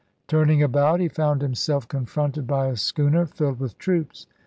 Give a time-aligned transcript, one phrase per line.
[0.27, 4.25] Turning about, he found himself confronted by a schooner filled with troops.